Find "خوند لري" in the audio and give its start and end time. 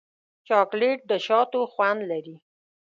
1.73-2.35